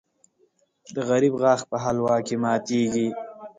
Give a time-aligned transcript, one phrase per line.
[0.95, 3.07] د غریب غاښ په حلوا کې ماتېږي.